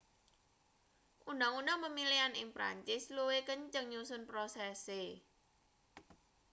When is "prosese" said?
4.29-5.01